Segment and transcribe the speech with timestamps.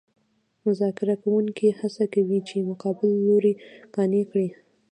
[0.65, 3.53] مذاکره کوونکي هڅه کوي چې مقابل لوری
[3.93, 4.49] قانع کړي